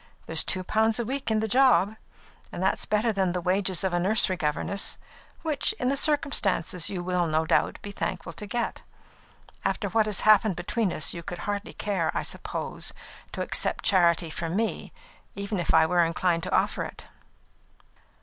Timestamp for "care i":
11.73-12.23